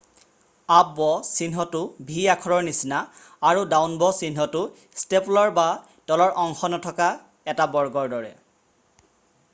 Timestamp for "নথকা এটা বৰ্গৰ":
6.77-8.13